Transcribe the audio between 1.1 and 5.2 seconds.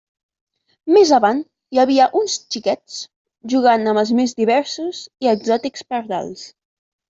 avant hi havia uns xiquets jugant amb els més diversos